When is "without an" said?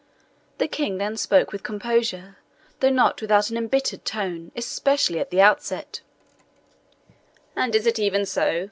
3.21-3.55